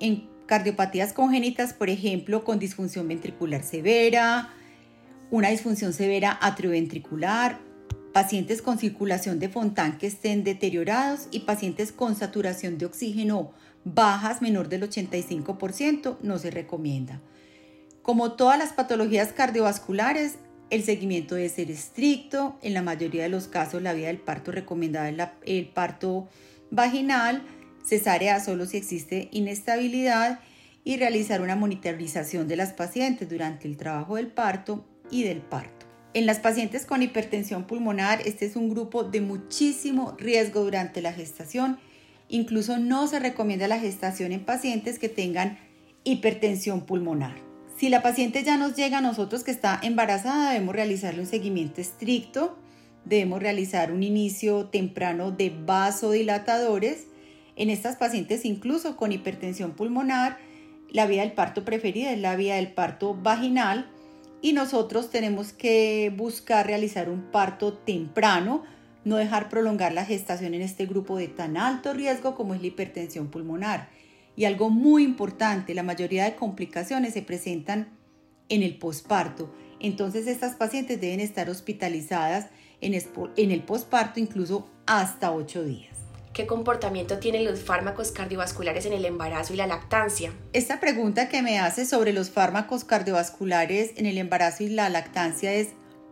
En 0.00 0.28
cardiopatías 0.44 1.14
congénitas, 1.14 1.72
por 1.72 1.88
ejemplo, 1.88 2.44
con 2.44 2.58
disfunción 2.58 3.08
ventricular 3.08 3.62
severa, 3.62 4.50
una 5.30 5.48
disfunción 5.48 5.94
severa 5.94 6.38
atrioventricular, 6.42 7.58
pacientes 8.12 8.60
con 8.60 8.78
circulación 8.78 9.38
de 9.38 9.48
Fontán 9.48 9.96
que 9.96 10.06
estén 10.06 10.44
deteriorados 10.44 11.28
y 11.30 11.40
pacientes 11.40 11.90
con 11.90 12.16
saturación 12.16 12.76
de 12.76 12.86
oxígeno 12.86 13.52
bajas 13.84 14.42
menor 14.42 14.68
del 14.68 14.82
85% 14.82 16.18
no 16.20 16.38
se 16.38 16.50
recomienda. 16.50 17.20
Como 18.02 18.32
todas 18.32 18.58
las 18.58 18.72
patologías 18.72 19.32
cardiovasculares, 19.32 20.38
el 20.70 20.82
seguimiento 20.82 21.34
debe 21.34 21.48
ser 21.48 21.70
estricto. 21.70 22.58
En 22.62 22.74
la 22.74 22.82
mayoría 22.82 23.24
de 23.24 23.28
los 23.28 23.48
casos, 23.48 23.82
la 23.82 23.92
vía 23.92 24.08
del 24.08 24.18
parto 24.18 24.52
recomendada 24.52 25.08
es 25.08 25.28
el 25.46 25.66
parto 25.66 26.28
vaginal, 26.70 27.42
cesárea 27.84 28.40
solo 28.40 28.66
si 28.66 28.76
existe 28.76 29.28
inestabilidad 29.32 30.40
y 30.84 30.96
realizar 30.96 31.40
una 31.40 31.56
monitorización 31.56 32.48
de 32.48 32.56
las 32.56 32.72
pacientes 32.72 33.28
durante 33.28 33.68
el 33.68 33.76
trabajo 33.76 34.16
del 34.16 34.28
parto 34.28 34.84
y 35.10 35.22
del 35.24 35.40
parto. 35.40 35.86
En 36.14 36.26
las 36.26 36.38
pacientes 36.38 36.86
con 36.86 37.02
hipertensión 37.02 37.66
pulmonar, 37.66 38.22
este 38.24 38.46
es 38.46 38.56
un 38.56 38.70
grupo 38.70 39.04
de 39.04 39.20
muchísimo 39.20 40.16
riesgo 40.18 40.62
durante 40.64 41.02
la 41.02 41.12
gestación. 41.12 41.78
Incluso 42.28 42.78
no 42.78 43.06
se 43.06 43.20
recomienda 43.20 43.68
la 43.68 43.78
gestación 43.78 44.32
en 44.32 44.44
pacientes 44.44 44.98
que 44.98 45.08
tengan 45.08 45.58
hipertensión 46.04 46.86
pulmonar. 46.86 47.36
Si 47.78 47.90
la 47.90 48.00
paciente 48.00 48.42
ya 48.42 48.56
nos 48.56 48.74
llega 48.74 48.98
a 48.98 49.02
nosotros 49.02 49.44
que 49.44 49.50
está 49.50 49.78
embarazada, 49.82 50.52
debemos 50.52 50.74
realizarle 50.74 51.20
un 51.20 51.26
seguimiento 51.26 51.82
estricto, 51.82 52.56
debemos 53.04 53.40
realizar 53.40 53.92
un 53.92 54.02
inicio 54.02 54.68
temprano 54.68 55.30
de 55.30 55.50
vasodilatadores. 55.50 57.06
En 57.54 57.68
estas 57.68 57.96
pacientes, 57.96 58.46
incluso 58.46 58.96
con 58.96 59.12
hipertensión 59.12 59.72
pulmonar, 59.72 60.38
la 60.90 61.06
vía 61.06 61.20
del 61.20 61.32
parto 61.32 61.66
preferida 61.66 62.12
es 62.12 62.18
la 62.18 62.34
vía 62.34 62.54
del 62.56 62.72
parto 62.72 63.14
vaginal 63.14 63.90
y 64.40 64.54
nosotros 64.54 65.10
tenemos 65.10 65.52
que 65.52 66.10
buscar 66.16 66.66
realizar 66.66 67.10
un 67.10 67.30
parto 67.30 67.74
temprano, 67.74 68.64
no 69.04 69.16
dejar 69.16 69.50
prolongar 69.50 69.92
la 69.92 70.06
gestación 70.06 70.54
en 70.54 70.62
este 70.62 70.86
grupo 70.86 71.18
de 71.18 71.28
tan 71.28 71.58
alto 71.58 71.92
riesgo 71.92 72.36
como 72.36 72.54
es 72.54 72.62
la 72.62 72.68
hipertensión 72.68 73.28
pulmonar. 73.28 73.90
Y 74.36 74.44
algo 74.44 74.70
muy 74.70 75.02
importante, 75.02 75.74
la 75.74 75.82
mayoría 75.82 76.24
de 76.24 76.36
complicaciones 76.36 77.14
se 77.14 77.22
presentan 77.22 77.88
en 78.48 78.62
el 78.62 78.76
posparto. 78.78 79.52
Entonces 79.80 80.26
estas 80.26 80.54
pacientes 80.54 81.00
deben 81.00 81.20
estar 81.20 81.50
hospitalizadas 81.50 82.48
en, 82.80 82.94
el 83.50 83.62
posparto 83.62 84.20
incluso 84.20 84.68
hasta 84.86 85.32
8 85.32 85.64
días. 85.64 85.96
¿Qué 86.32 86.46
comportamiento 86.46 87.18
tienen 87.18 87.46
los 87.46 87.62
fármacos 87.62 88.12
cardiovasculares 88.12 88.84
en 88.84 88.92
el 88.92 89.06
embarazo 89.06 89.54
y 89.54 89.56
la 89.56 89.66
lactancia? 89.66 90.32
Esta 90.52 90.80
pregunta 90.80 91.30
que 91.30 91.40
me 91.40 91.58
hace 91.58 91.86
sobre 91.86 92.12
los 92.12 92.30
fármacos 92.30 92.84
cardiovasculares 92.84 93.92
en 93.96 94.04
el 94.04 94.18
embarazo 94.18 94.62
y 94.62 94.68
la 94.68 94.90
lactancia 94.90 95.54
es 95.54 95.68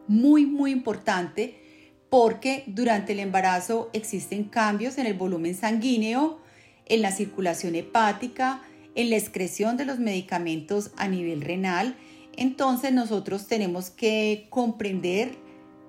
muy, 0.08 0.46
muy 0.46 0.70
importante 0.70 1.60
porque 2.08 2.64
durante 2.66 3.12
el 3.12 3.20
embarazo 3.20 3.90
existen 3.92 4.44
cambios 4.44 4.96
en 4.96 5.06
el 5.06 5.14
volumen 5.14 5.54
sanguíneo, 5.54 6.38
en 6.86 7.02
la 7.02 7.12
circulación 7.12 7.74
hepática, 7.74 8.62
en 8.94 9.10
la 9.10 9.16
excreción 9.16 9.76
de 9.76 9.84
los 9.84 9.98
medicamentos 9.98 10.90
a 10.96 11.08
nivel 11.08 11.40
renal. 11.40 11.96
Entonces 12.36 12.92
nosotros 12.92 13.46
tenemos 13.46 13.90
que 13.90 14.46
comprender 14.50 15.36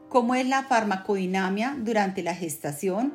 cómo 0.10 0.36
es 0.36 0.48
la 0.48 0.64
farmacodinamia 0.64 1.78
durante 1.80 2.24
la 2.24 2.36
gestación 2.36 3.14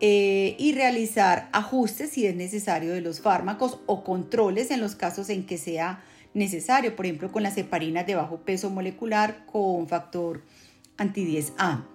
eh, 0.00 0.56
y 0.58 0.72
realizar 0.72 1.48
ajustes 1.52 2.10
si 2.10 2.26
es 2.26 2.34
necesario 2.34 2.92
de 2.92 3.00
los 3.00 3.20
fármacos 3.20 3.80
o 3.86 4.02
controles 4.02 4.70
en 4.70 4.80
los 4.80 4.94
casos 4.94 5.28
en 5.28 5.44
que 5.44 5.58
sea 5.58 6.02
necesario, 6.32 6.96
por 6.96 7.06
ejemplo 7.06 7.32
con 7.32 7.42
las 7.42 7.56
heparinas 7.58 8.06
de 8.06 8.14
bajo 8.14 8.38
peso 8.38 8.70
molecular 8.70 9.44
con 9.46 9.88
factor 9.88 10.42
anti-10A. 10.96 11.89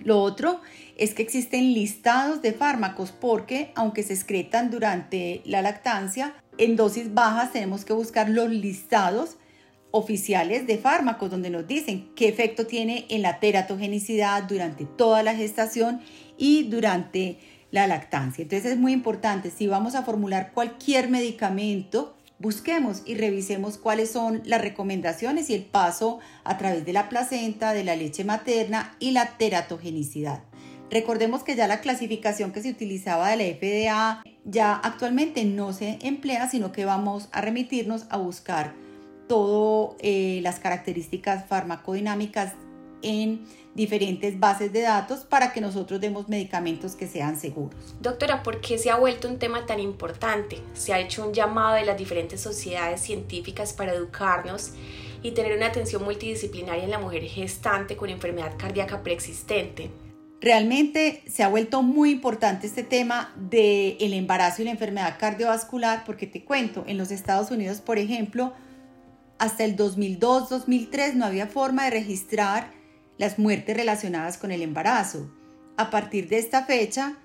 Lo 0.00 0.20
otro 0.20 0.60
es 0.96 1.14
que 1.14 1.22
existen 1.22 1.72
listados 1.72 2.42
de 2.42 2.52
fármacos 2.52 3.12
porque 3.12 3.72
aunque 3.74 4.02
se 4.02 4.14
excretan 4.14 4.70
durante 4.70 5.42
la 5.44 5.62
lactancia, 5.62 6.34
en 6.58 6.76
dosis 6.76 7.14
bajas 7.14 7.52
tenemos 7.52 7.84
que 7.84 7.92
buscar 7.92 8.28
los 8.28 8.50
listados 8.50 9.36
oficiales 9.90 10.66
de 10.66 10.76
fármacos 10.76 11.30
donde 11.30 11.50
nos 11.50 11.68
dicen 11.68 12.10
qué 12.16 12.28
efecto 12.28 12.66
tiene 12.66 13.06
en 13.10 13.22
la 13.22 13.38
teratogenicidad 13.38 14.42
durante 14.42 14.84
toda 14.84 15.22
la 15.22 15.34
gestación 15.34 16.00
y 16.36 16.64
durante 16.64 17.38
la 17.70 17.86
lactancia. 17.86 18.42
Entonces 18.42 18.72
es 18.72 18.78
muy 18.78 18.92
importante, 18.92 19.50
si 19.50 19.66
vamos 19.68 19.94
a 19.94 20.02
formular 20.02 20.52
cualquier 20.52 21.08
medicamento, 21.08 22.16
busquemos 22.44 23.00
y 23.06 23.14
revisemos 23.14 23.78
cuáles 23.78 24.10
son 24.10 24.42
las 24.44 24.60
recomendaciones 24.60 25.48
y 25.48 25.54
el 25.54 25.64
paso 25.64 26.18
a 26.44 26.58
través 26.58 26.84
de 26.84 26.92
la 26.92 27.08
placenta, 27.08 27.72
de 27.72 27.84
la 27.84 27.96
leche 27.96 28.22
materna 28.22 28.94
y 28.98 29.12
la 29.12 29.38
teratogenicidad. 29.38 30.44
Recordemos 30.90 31.42
que 31.42 31.56
ya 31.56 31.66
la 31.66 31.80
clasificación 31.80 32.52
que 32.52 32.60
se 32.60 32.68
utilizaba 32.68 33.30
de 33.30 33.36
la 33.38 33.44
FDA 33.44 34.22
ya 34.44 34.74
actualmente 34.74 35.46
no 35.46 35.72
se 35.72 35.98
emplea, 36.02 36.46
sino 36.50 36.70
que 36.70 36.84
vamos 36.84 37.30
a 37.32 37.40
remitirnos 37.40 38.04
a 38.10 38.18
buscar 38.18 38.74
todas 39.26 39.96
eh, 40.00 40.40
las 40.42 40.60
características 40.60 41.46
farmacodinámicas 41.46 42.52
en 43.04 43.46
diferentes 43.74 44.38
bases 44.38 44.72
de 44.72 44.82
datos 44.82 45.20
para 45.20 45.52
que 45.52 45.60
nosotros 45.60 46.00
demos 46.00 46.28
medicamentos 46.28 46.94
que 46.94 47.06
sean 47.06 47.38
seguros. 47.38 47.94
Doctora, 48.00 48.42
¿por 48.42 48.60
qué 48.60 48.78
se 48.78 48.90
ha 48.90 48.96
vuelto 48.96 49.28
un 49.28 49.38
tema 49.38 49.66
tan 49.66 49.80
importante? 49.80 50.58
Se 50.74 50.92
ha 50.92 51.00
hecho 51.00 51.26
un 51.26 51.34
llamado 51.34 51.74
de 51.74 51.84
las 51.84 51.98
diferentes 51.98 52.40
sociedades 52.40 53.00
científicas 53.00 53.72
para 53.72 53.92
educarnos 53.92 54.72
y 55.22 55.32
tener 55.32 55.56
una 55.56 55.66
atención 55.66 56.04
multidisciplinaria 56.04 56.84
en 56.84 56.90
la 56.90 56.98
mujer 56.98 57.24
gestante 57.24 57.96
con 57.96 58.10
enfermedad 58.10 58.52
cardíaca 58.56 59.02
preexistente. 59.02 59.90
Realmente 60.40 61.22
se 61.26 61.42
ha 61.42 61.48
vuelto 61.48 61.82
muy 61.82 62.10
importante 62.10 62.66
este 62.66 62.82
tema 62.82 63.32
del 63.36 63.96
el 63.98 64.12
embarazo 64.12 64.60
y 64.60 64.66
la 64.66 64.72
enfermedad 64.72 65.16
cardiovascular 65.18 66.04
porque 66.04 66.26
te 66.26 66.44
cuento, 66.44 66.84
en 66.86 66.98
los 66.98 67.10
Estados 67.10 67.50
Unidos, 67.50 67.80
por 67.80 67.98
ejemplo, 67.98 68.52
hasta 69.38 69.64
el 69.64 69.76
2002-2003 69.76 71.14
no 71.14 71.24
había 71.24 71.46
forma 71.46 71.84
de 71.84 71.90
registrar 71.92 72.73
las 73.18 73.38
muertes 73.38 73.76
relacionadas 73.76 74.38
con 74.38 74.50
el 74.50 74.62
embarazo. 74.62 75.30
A 75.76 75.90
partir 75.90 76.28
de 76.28 76.38
esta 76.38 76.64
fecha, 76.64 77.16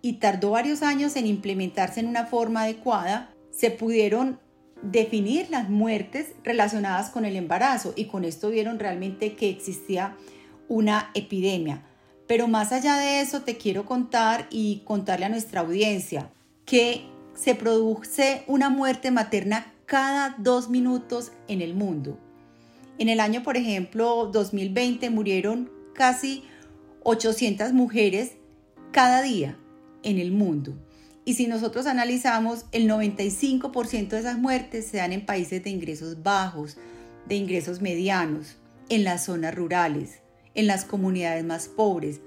y 0.00 0.14
tardó 0.14 0.50
varios 0.50 0.82
años 0.82 1.16
en 1.16 1.26
implementarse 1.26 2.00
en 2.00 2.06
una 2.06 2.26
forma 2.26 2.62
adecuada, 2.62 3.30
se 3.50 3.70
pudieron 3.70 4.38
definir 4.82 5.50
las 5.50 5.68
muertes 5.68 6.28
relacionadas 6.44 7.10
con 7.10 7.24
el 7.24 7.36
embarazo 7.36 7.92
y 7.96 8.04
con 8.04 8.24
esto 8.24 8.50
vieron 8.50 8.78
realmente 8.78 9.34
que 9.34 9.50
existía 9.50 10.16
una 10.68 11.10
epidemia. 11.14 11.82
Pero 12.28 12.46
más 12.46 12.72
allá 12.72 12.96
de 12.96 13.20
eso 13.20 13.42
te 13.42 13.56
quiero 13.56 13.86
contar 13.86 14.46
y 14.50 14.82
contarle 14.84 15.26
a 15.26 15.30
nuestra 15.30 15.62
audiencia 15.62 16.30
que 16.64 17.06
se 17.34 17.54
produce 17.54 18.44
una 18.46 18.68
muerte 18.68 19.10
materna 19.10 19.72
cada 19.86 20.36
dos 20.38 20.68
minutos 20.68 21.32
en 21.48 21.62
el 21.62 21.74
mundo. 21.74 22.18
En 22.98 23.08
el 23.08 23.20
año, 23.20 23.42
por 23.42 23.56
ejemplo, 23.56 24.26
2020 24.32 25.10
murieron 25.10 25.70
casi 25.94 26.44
800 27.04 27.72
mujeres 27.72 28.32
cada 28.90 29.22
día 29.22 29.56
en 30.02 30.18
el 30.18 30.32
mundo. 30.32 30.74
Y 31.24 31.34
si 31.34 31.46
nosotros 31.46 31.86
analizamos, 31.86 32.64
el 32.72 32.88
95% 32.88 34.08
de 34.08 34.18
esas 34.18 34.38
muertes 34.38 34.86
se 34.86 34.96
dan 34.96 35.12
en 35.12 35.26
países 35.26 35.62
de 35.62 35.70
ingresos 35.70 36.22
bajos, 36.22 36.76
de 37.26 37.36
ingresos 37.36 37.80
medianos, 37.80 38.56
en 38.88 39.04
las 39.04 39.26
zonas 39.26 39.54
rurales, 39.54 40.20
en 40.54 40.66
las 40.66 40.84
comunidades 40.84 41.44
más 41.44 41.68
pobres. 41.68 42.20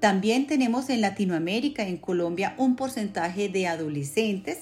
También 0.00 0.46
tenemos 0.46 0.90
en 0.90 1.00
Latinoamérica, 1.00 1.86
en 1.86 1.96
Colombia, 1.96 2.54
un 2.58 2.76
porcentaje 2.76 3.48
de 3.48 3.66
adolescentes 3.66 4.58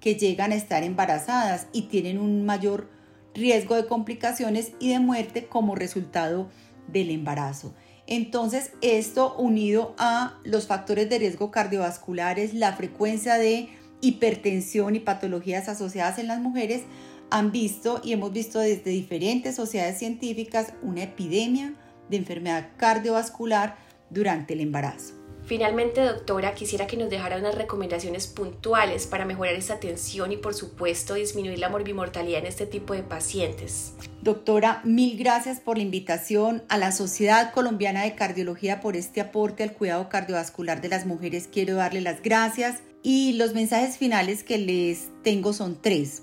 que 0.00 0.14
llegan 0.14 0.52
a 0.52 0.56
estar 0.56 0.82
embarazadas 0.82 1.66
y 1.72 1.82
tienen 1.82 2.18
un 2.18 2.44
mayor 2.44 2.90
riesgo 3.34 3.74
de 3.74 3.86
complicaciones 3.86 4.72
y 4.78 4.90
de 4.90 5.00
muerte 5.00 5.46
como 5.46 5.74
resultado 5.74 6.48
del 6.88 7.10
embarazo. 7.10 7.74
Entonces, 8.06 8.72
esto 8.82 9.34
unido 9.36 9.94
a 9.98 10.38
los 10.44 10.66
factores 10.66 11.08
de 11.08 11.18
riesgo 11.18 11.50
cardiovasculares, 11.50 12.54
la 12.54 12.74
frecuencia 12.74 13.34
de 13.34 13.70
hipertensión 14.00 14.94
y 14.94 15.00
patologías 15.00 15.68
asociadas 15.68 16.18
en 16.18 16.28
las 16.28 16.40
mujeres, 16.40 16.82
han 17.30 17.50
visto 17.50 18.00
y 18.04 18.12
hemos 18.12 18.32
visto 18.32 18.60
desde 18.60 18.90
diferentes 18.90 19.56
sociedades 19.56 19.98
científicas 19.98 20.74
una 20.82 21.04
epidemia 21.04 21.74
de 22.10 22.18
enfermedad 22.18 22.68
cardiovascular 22.76 23.76
durante 24.10 24.52
el 24.52 24.60
embarazo. 24.60 25.23
Finalmente, 25.46 26.00
doctora, 26.00 26.54
quisiera 26.54 26.86
que 26.86 26.96
nos 26.96 27.10
dejara 27.10 27.36
unas 27.36 27.54
recomendaciones 27.54 28.26
puntuales 28.26 29.06
para 29.06 29.26
mejorar 29.26 29.54
esta 29.54 29.74
atención 29.74 30.32
y, 30.32 30.38
por 30.38 30.54
supuesto, 30.54 31.14
disminuir 31.14 31.58
la 31.58 31.68
morbimortalidad 31.68 32.40
en 32.40 32.46
este 32.46 32.64
tipo 32.66 32.94
de 32.94 33.02
pacientes. 33.02 33.92
Doctora, 34.22 34.80
mil 34.84 35.18
gracias 35.18 35.60
por 35.60 35.76
la 35.76 35.82
invitación 35.82 36.62
a 36.70 36.78
la 36.78 36.92
Sociedad 36.92 37.52
Colombiana 37.52 38.04
de 38.04 38.14
Cardiología 38.14 38.80
por 38.80 38.96
este 38.96 39.20
aporte 39.20 39.62
al 39.62 39.74
cuidado 39.74 40.08
cardiovascular 40.08 40.80
de 40.80 40.88
las 40.88 41.04
mujeres. 41.04 41.46
Quiero 41.52 41.74
darle 41.74 42.00
las 42.00 42.22
gracias 42.22 42.80
y 43.02 43.34
los 43.34 43.52
mensajes 43.52 43.98
finales 43.98 44.44
que 44.44 44.56
les 44.56 45.10
tengo 45.22 45.52
son 45.52 45.80
tres. 45.82 46.22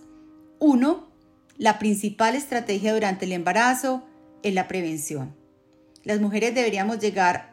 Uno, 0.58 1.12
la 1.58 1.78
principal 1.78 2.36
estrategia 2.36 2.92
durante 2.92 3.26
el 3.26 3.34
embarazo 3.34 4.04
es 4.42 4.56
la 4.56 4.68
prevención. 4.68 5.36
Las 6.04 6.20
mujeres 6.20 6.56
deberíamos 6.56 6.98
llegar 6.98 7.51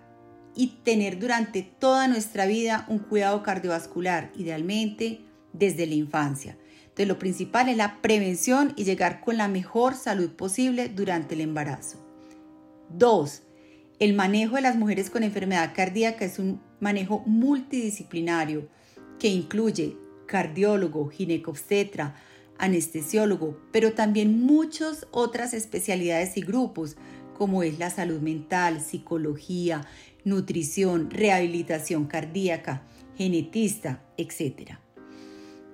y 0.55 0.79
tener 0.85 1.19
durante 1.19 1.63
toda 1.63 2.09
nuestra 2.09 2.47
vida 2.47 2.87
un 2.89 2.99
cuidado 2.99 3.43
cardiovascular, 3.43 4.33
idealmente 4.37 5.21
desde 5.53 5.87
la 5.87 5.95
infancia. 5.95 6.57
Entonces 6.83 7.09
lo 7.09 7.19
principal 7.19 7.69
es 7.69 7.77
la 7.77 8.01
prevención 8.01 8.73
y 8.77 8.85
llegar 8.85 9.21
con 9.21 9.37
la 9.37 9.49
mejor 9.49 9.95
salud 9.95 10.31
posible 10.31 10.89
durante 10.89 11.35
el 11.35 11.43
embarazo. 11.43 11.99
Dos, 12.91 13.43
el 13.99 14.15
manejo 14.15 14.57
de 14.57 14.63
las 14.63 14.77
mujeres 14.77 15.11
con 15.11 15.23
enfermedad 15.23 15.73
cardíaca 15.75 16.25
es 16.25 16.39
un 16.39 16.61
manejo 16.81 17.23
multidisciplinario 17.27 18.69
que 19.19 19.29
incluye 19.29 19.97
cardiólogo, 20.27 21.09
ginecobstetra, 21.09 22.15
anestesiólogo, 22.59 23.59
pero 23.73 23.93
también 23.93 24.45
muchas 24.45 25.07
otras 25.11 25.55
especialidades 25.55 26.37
y 26.37 26.43
grupos 26.43 26.97
como 27.39 27.63
es 27.63 27.79
la 27.79 27.89
salud 27.89 28.21
mental, 28.21 28.83
psicología, 28.83 29.87
nutrición, 30.25 31.11
rehabilitación 31.11 32.07
cardíaca, 32.07 32.83
genetista, 33.17 34.03
etc. 34.19 34.73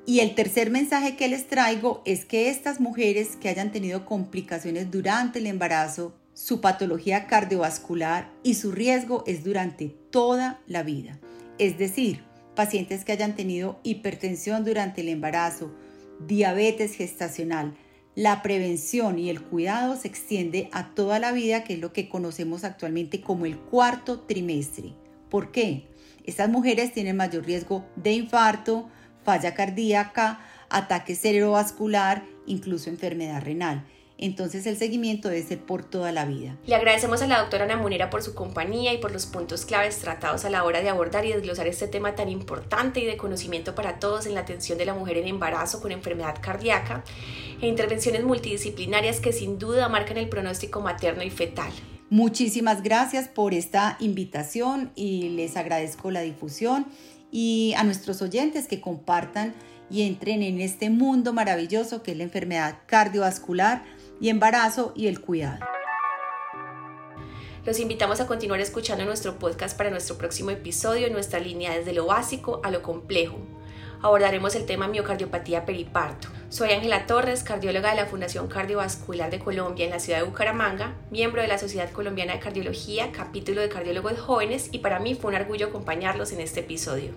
Y 0.06 0.20
el 0.20 0.34
tercer 0.34 0.70
mensaje 0.70 1.16
que 1.16 1.28
les 1.28 1.48
traigo 1.48 2.02
es 2.04 2.26
que 2.26 2.50
estas 2.50 2.78
mujeres 2.78 3.36
que 3.36 3.48
hayan 3.48 3.72
tenido 3.72 4.04
complicaciones 4.04 4.90
durante 4.90 5.38
el 5.38 5.46
embarazo, 5.46 6.14
su 6.34 6.60
patología 6.60 7.26
cardiovascular 7.26 8.30
y 8.42 8.54
su 8.54 8.70
riesgo 8.70 9.24
es 9.26 9.44
durante 9.44 9.88
toda 10.10 10.60
la 10.66 10.82
vida. 10.82 11.18
Es 11.58 11.78
decir, 11.78 12.22
pacientes 12.54 13.04
que 13.04 13.12
hayan 13.12 13.34
tenido 13.34 13.80
hipertensión 13.82 14.64
durante 14.64 15.00
el 15.00 15.08
embarazo, 15.08 15.74
diabetes 16.26 16.94
gestacional, 16.94 17.74
la 18.14 18.42
prevención 18.42 19.18
y 19.18 19.30
el 19.30 19.42
cuidado 19.42 19.96
se 19.96 20.08
extiende 20.08 20.68
a 20.72 20.94
toda 20.94 21.18
la 21.18 21.32
vida, 21.32 21.64
que 21.64 21.74
es 21.74 21.80
lo 21.80 21.92
que 21.92 22.08
conocemos 22.08 22.64
actualmente 22.64 23.20
como 23.20 23.46
el 23.46 23.58
cuarto 23.58 24.20
trimestre. 24.20 24.92
¿Por 25.30 25.50
qué? 25.50 25.88
Estas 26.24 26.48
mujeres 26.48 26.92
tienen 26.92 27.16
mayor 27.16 27.44
riesgo 27.44 27.84
de 27.96 28.12
infarto, 28.12 28.88
falla 29.24 29.54
cardíaca, 29.54 30.40
ataque 30.70 31.16
cerebrovascular, 31.16 32.24
incluso 32.46 32.88
enfermedad 32.88 33.42
renal 33.42 33.84
entonces 34.24 34.66
el 34.66 34.76
seguimiento 34.76 35.28
debe 35.28 35.42
ser 35.42 35.58
por 35.58 35.84
toda 35.84 36.10
la 36.10 36.24
vida. 36.24 36.56
Le 36.66 36.74
agradecemos 36.74 37.20
a 37.20 37.26
la 37.26 37.40
doctora 37.40 37.64
Ana 37.64 37.76
Munera 37.76 38.08
por 38.08 38.22
su 38.22 38.34
compañía 38.34 38.92
y 38.94 38.98
por 38.98 39.12
los 39.12 39.26
puntos 39.26 39.66
claves 39.66 39.98
tratados 39.98 40.44
a 40.44 40.50
la 40.50 40.64
hora 40.64 40.80
de 40.80 40.88
abordar 40.88 41.26
y 41.26 41.32
desglosar 41.32 41.66
este 41.66 41.88
tema 41.88 42.14
tan 42.14 42.28
importante 42.28 43.00
y 43.00 43.04
de 43.04 43.16
conocimiento 43.16 43.74
para 43.74 43.98
todos 43.98 44.26
en 44.26 44.34
la 44.34 44.40
atención 44.40 44.78
de 44.78 44.86
la 44.86 44.94
mujer 44.94 45.18
en 45.18 45.28
embarazo 45.28 45.82
con 45.82 45.92
enfermedad 45.92 46.36
cardíaca 46.40 47.04
e 47.60 47.68
intervenciones 47.68 48.24
multidisciplinarias 48.24 49.20
que 49.20 49.32
sin 49.32 49.58
duda 49.58 49.88
marcan 49.88 50.16
el 50.16 50.28
pronóstico 50.28 50.80
materno 50.80 51.22
y 51.22 51.30
fetal. 51.30 51.72
Muchísimas 52.08 52.82
gracias 52.82 53.28
por 53.28 53.52
esta 53.52 53.96
invitación 54.00 54.90
y 54.94 55.30
les 55.30 55.56
agradezco 55.56 56.10
la 56.10 56.20
difusión 56.20 56.86
y 57.30 57.74
a 57.76 57.84
nuestros 57.84 58.22
oyentes 58.22 58.68
que 58.68 58.80
compartan 58.80 59.54
y 59.90 60.02
entren 60.02 60.42
en 60.42 60.60
este 60.60 60.90
mundo 60.90 61.32
maravilloso 61.32 62.02
que 62.02 62.12
es 62.12 62.16
la 62.16 62.24
enfermedad 62.24 62.78
cardiovascular 62.86 63.84
y 64.20 64.28
embarazo 64.28 64.92
y 64.94 65.06
el 65.08 65.20
cuidado. 65.20 65.64
Los 67.64 67.80
invitamos 67.80 68.20
a 68.20 68.26
continuar 68.26 68.60
escuchando 68.60 69.06
nuestro 69.06 69.38
podcast 69.38 69.76
para 69.76 69.90
nuestro 69.90 70.18
próximo 70.18 70.50
episodio 70.50 71.10
nuestra 71.10 71.40
línea 71.40 71.74
desde 71.74 71.94
lo 71.94 72.06
básico 72.06 72.60
a 72.62 72.70
lo 72.70 72.82
complejo. 72.82 73.38
Abordaremos 74.02 74.54
el 74.54 74.66
tema 74.66 74.86
miocardiopatía 74.86 75.64
periparto. 75.64 76.28
Soy 76.50 76.72
Ángela 76.72 77.06
Torres, 77.06 77.42
cardióloga 77.42 77.88
de 77.88 77.96
la 77.96 78.04
Fundación 78.04 78.48
Cardiovascular 78.48 79.30
de 79.30 79.38
Colombia 79.38 79.86
en 79.86 79.92
la 79.92 79.98
ciudad 79.98 80.18
de 80.18 80.26
Bucaramanga, 80.26 80.94
miembro 81.10 81.40
de 81.40 81.48
la 81.48 81.56
Sociedad 81.56 81.90
Colombiana 81.90 82.34
de 82.34 82.40
Cardiología, 82.40 83.12
capítulo 83.12 83.62
de 83.62 83.70
cardiólogos 83.70 84.20
jóvenes 84.20 84.68
y 84.70 84.80
para 84.80 84.98
mí 84.98 85.14
fue 85.14 85.30
un 85.30 85.40
orgullo 85.40 85.68
acompañarlos 85.68 86.32
en 86.32 86.40
este 86.40 86.60
episodio. 86.60 87.12